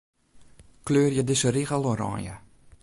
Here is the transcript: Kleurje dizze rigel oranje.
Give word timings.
Kleurje 0.83 1.23
dizze 1.23 1.49
rigel 1.51 1.85
oranje. 1.85 2.33